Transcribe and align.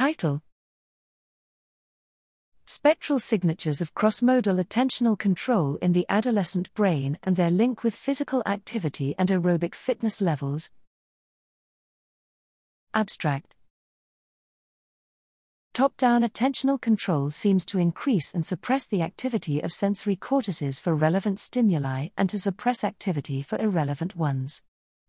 Title 0.00 0.40
Spectral 2.66 3.18
signatures 3.18 3.82
of 3.82 3.92
crossmodal 3.92 4.58
attentional 4.58 5.18
control 5.18 5.76
in 5.82 5.92
the 5.92 6.06
adolescent 6.08 6.72
brain 6.72 7.18
and 7.22 7.36
their 7.36 7.50
link 7.50 7.84
with 7.84 7.94
physical 7.94 8.42
activity 8.46 9.14
and 9.18 9.28
aerobic 9.28 9.74
fitness 9.74 10.22
levels. 10.22 10.70
Abstract 12.94 13.54
Top 15.74 15.94
down 15.98 16.22
attentional 16.22 16.80
control 16.80 17.30
seems 17.30 17.66
to 17.66 17.78
increase 17.78 18.32
and 18.32 18.46
suppress 18.46 18.86
the 18.86 19.02
activity 19.02 19.60
of 19.60 19.70
sensory 19.70 20.16
cortices 20.16 20.80
for 20.80 20.96
relevant 20.96 21.38
stimuli 21.38 22.08
and 22.16 22.30
to 22.30 22.38
suppress 22.38 22.84
activity 22.84 23.42
for 23.42 23.58
irrelevant 23.58 24.16
ones. 24.16 24.62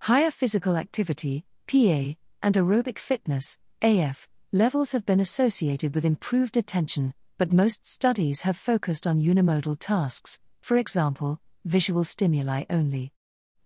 Higher 0.00 0.30
physical 0.30 0.76
activity, 0.76 1.46
PA, 1.66 2.16
and 2.42 2.54
aerobic 2.54 2.98
fitness, 2.98 3.56
AF, 3.80 4.28
levels 4.54 4.92
have 4.92 5.04
been 5.04 5.18
associated 5.18 5.96
with 5.96 6.04
improved 6.04 6.56
attention, 6.56 7.12
but 7.38 7.52
most 7.52 7.84
studies 7.84 8.42
have 8.42 8.56
focused 8.56 9.04
on 9.04 9.18
unimodal 9.18 9.76
tasks, 9.80 10.38
for 10.60 10.76
example, 10.76 11.40
visual 11.64 12.04
stimuli 12.04 12.62
only. 12.70 13.10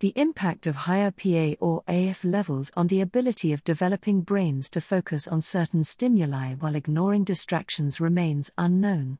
The 0.00 0.14
impact 0.16 0.66
of 0.66 0.76
higher 0.76 1.10
PA 1.10 1.52
or 1.60 1.82
AF 1.86 2.24
levels 2.24 2.72
on 2.74 2.86
the 2.86 3.02
ability 3.02 3.52
of 3.52 3.62
developing 3.64 4.22
brains 4.22 4.70
to 4.70 4.80
focus 4.80 5.28
on 5.28 5.42
certain 5.42 5.84
stimuli 5.84 6.54
while 6.54 6.74
ignoring 6.74 7.22
distractions 7.22 8.00
remains 8.00 8.50
unknown. 8.56 9.18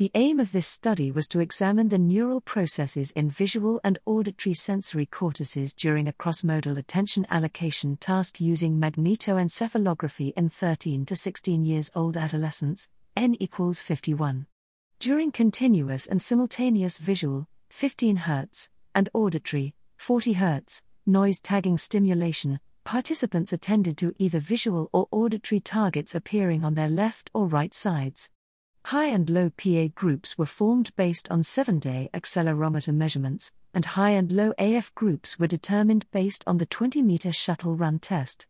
The 0.00 0.10
aim 0.14 0.40
of 0.40 0.52
this 0.52 0.66
study 0.66 1.10
was 1.10 1.26
to 1.26 1.40
examine 1.40 1.90
the 1.90 1.98
neural 1.98 2.40
processes 2.40 3.10
in 3.10 3.28
visual 3.28 3.82
and 3.84 3.98
auditory 4.06 4.54
sensory 4.54 5.04
cortices 5.04 5.74
during 5.74 6.08
a 6.08 6.14
crossmodal 6.14 6.78
attention 6.78 7.26
allocation 7.28 7.98
task 7.98 8.40
using 8.40 8.80
magnetoencephalography 8.80 10.32
in 10.38 10.48
13 10.48 11.04
to 11.04 11.14
16 11.14 11.66
years 11.66 11.90
old 11.94 12.16
adolescents, 12.16 12.88
n 13.14 13.36
equals 13.40 13.82
51. 13.82 14.46
During 15.00 15.30
continuous 15.32 16.06
and 16.06 16.22
simultaneous 16.22 16.96
visual, 16.96 17.46
15 17.68 18.20
Hz, 18.20 18.70
and 18.94 19.10
auditory, 19.12 19.74
40 19.98 20.36
Hz, 20.36 20.80
noise 21.04 21.42
tagging 21.42 21.76
stimulation, 21.76 22.58
participants 22.84 23.52
attended 23.52 23.98
to 23.98 24.14
either 24.16 24.40
visual 24.40 24.88
or 24.94 25.08
auditory 25.10 25.60
targets 25.60 26.14
appearing 26.14 26.64
on 26.64 26.72
their 26.72 26.88
left 26.88 27.30
or 27.34 27.46
right 27.46 27.74
sides. 27.74 28.30
High 28.84 29.06
and 29.06 29.30
low 29.30 29.50
PA 29.50 29.88
groups 29.94 30.36
were 30.36 30.46
formed 30.46 30.94
based 30.96 31.30
on 31.30 31.42
seven 31.42 31.78
day 31.78 32.10
accelerometer 32.12 32.94
measurements, 32.94 33.52
and 33.72 33.84
high 33.84 34.10
and 34.10 34.32
low 34.32 34.52
AF 34.58 34.94
groups 34.94 35.38
were 35.38 35.46
determined 35.46 36.06
based 36.10 36.42
on 36.46 36.58
the 36.58 36.66
20 36.66 37.02
meter 37.02 37.32
shuttle 37.32 37.76
run 37.76 37.98
test. 37.98 38.46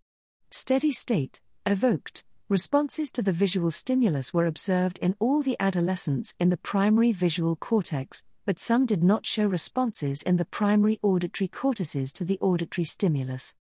Steady 0.51 0.93
state, 0.93 1.41
evoked, 1.67 2.25
Responses 2.51 3.13
to 3.13 3.23
the 3.23 3.31
visual 3.31 3.71
stimulus 3.71 4.35
were 4.35 4.47
observed 4.47 4.99
in 4.99 5.15
all 5.21 5.41
the 5.41 5.57
adolescents 5.61 6.35
in 6.41 6.49
the 6.49 6.57
primary 6.57 7.13
visual 7.13 7.55
cortex, 7.55 8.25
but 8.45 8.59
some 8.59 8.87
did 8.87 9.05
not 9.05 9.25
show 9.25 9.47
responses 9.47 10.21
in 10.21 10.37
the 10.37 10.45
primary 10.45 10.99
auditory 11.01 11.47
cortices 11.47 12.13
to 12.13 12.25
the 12.25 12.41
auditory 12.41 12.85
stimulus. 12.85 13.55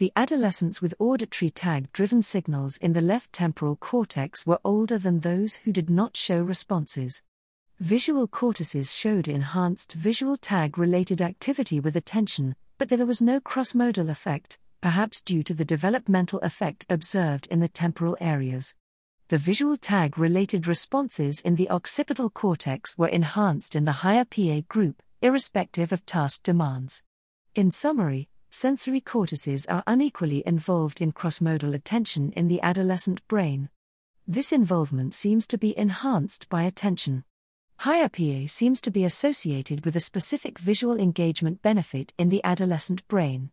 The 0.00 0.12
adolescents 0.16 0.80
with 0.80 0.94
auditory 0.98 1.50
tag 1.50 1.92
driven 1.92 2.22
signals 2.22 2.78
in 2.78 2.94
the 2.94 3.02
left 3.02 3.34
temporal 3.34 3.76
cortex 3.76 4.46
were 4.46 4.58
older 4.64 4.96
than 4.96 5.20
those 5.20 5.56
who 5.56 5.72
did 5.72 5.90
not 5.90 6.16
show 6.16 6.40
responses. 6.40 7.22
Visual 7.78 8.26
cortices 8.26 8.96
showed 8.96 9.28
enhanced 9.28 9.92
visual 9.92 10.38
tag 10.38 10.78
related 10.78 11.20
activity 11.20 11.80
with 11.80 11.96
attention, 11.96 12.56
but 12.78 12.88
there 12.88 13.04
was 13.04 13.20
no 13.20 13.40
cross 13.40 13.74
modal 13.74 14.08
effect, 14.08 14.58
perhaps 14.80 15.20
due 15.20 15.42
to 15.42 15.52
the 15.52 15.66
developmental 15.66 16.38
effect 16.40 16.86
observed 16.88 17.46
in 17.48 17.60
the 17.60 17.68
temporal 17.68 18.16
areas. 18.22 18.74
The 19.28 19.36
visual 19.36 19.76
tag 19.76 20.16
related 20.16 20.66
responses 20.66 21.42
in 21.42 21.56
the 21.56 21.68
occipital 21.68 22.30
cortex 22.30 22.96
were 22.96 23.08
enhanced 23.08 23.76
in 23.76 23.84
the 23.84 24.00
higher 24.00 24.24
PA 24.24 24.62
group, 24.66 25.02
irrespective 25.20 25.92
of 25.92 26.06
task 26.06 26.42
demands. 26.42 27.02
In 27.54 27.70
summary, 27.70 28.30
sensory 28.50 29.00
cortices 29.00 29.64
are 29.66 29.84
unequally 29.86 30.42
involved 30.44 31.00
in 31.00 31.12
crossmodal 31.12 31.72
attention 31.72 32.32
in 32.32 32.48
the 32.48 32.60
adolescent 32.60 33.26
brain. 33.28 33.70
This 34.26 34.52
involvement 34.52 35.14
seems 35.14 35.46
to 35.46 35.56
be 35.56 35.76
enhanced 35.78 36.48
by 36.48 36.64
attention. 36.64 37.24
Higher 37.78 38.08
PA 38.08 38.46
seems 38.46 38.80
to 38.82 38.90
be 38.90 39.04
associated 39.04 39.84
with 39.84 39.96
a 39.96 40.00
specific 40.00 40.58
visual 40.58 40.98
engagement 40.98 41.62
benefit 41.62 42.12
in 42.18 42.28
the 42.28 42.42
adolescent 42.44 43.06
brain. 43.08 43.50